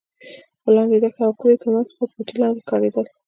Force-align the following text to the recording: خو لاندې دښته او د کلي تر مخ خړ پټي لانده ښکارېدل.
خو 0.61 0.69
لاندې 0.75 0.97
دښته 1.03 1.21
او 1.25 1.33
د 1.35 1.37
کلي 1.41 1.55
تر 1.61 1.67
مخ 1.73 1.85
خړ 1.95 2.07
پټي 2.15 2.35
لانده 2.41 2.61
ښکارېدل. 2.63 3.05